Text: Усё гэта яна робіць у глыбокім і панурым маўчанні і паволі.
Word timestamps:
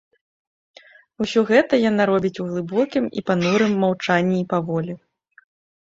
Усё 1.25 1.39
гэта 1.51 1.73
яна 1.89 2.03
робіць 2.11 2.33
у 2.47 2.47
глыбокім 2.55 3.03
і 3.21 3.27
панурым 3.31 3.71
маўчанні 3.87 4.37
і 4.43 4.51
паволі. 4.57 4.93